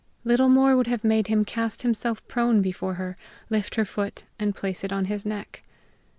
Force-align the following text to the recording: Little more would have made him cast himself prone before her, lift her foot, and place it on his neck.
Little 0.23 0.49
more 0.49 0.75
would 0.75 0.87
have 0.87 1.03
made 1.03 1.27
him 1.27 1.45
cast 1.45 1.83
himself 1.83 2.27
prone 2.27 2.63
before 2.63 2.95
her, 2.95 3.17
lift 3.51 3.75
her 3.75 3.85
foot, 3.85 4.23
and 4.39 4.55
place 4.55 4.83
it 4.83 4.91
on 4.91 5.05
his 5.05 5.27
neck. 5.27 5.61